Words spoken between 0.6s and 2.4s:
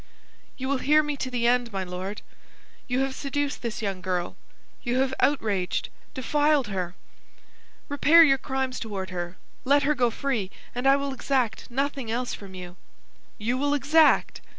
will hear me to the end, my Lord.